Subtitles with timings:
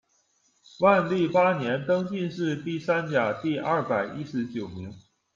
[0.79, 4.91] 万历八年，登进士第三甲第二百一十九名。